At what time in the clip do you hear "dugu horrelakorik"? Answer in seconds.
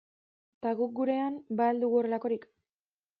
1.85-2.49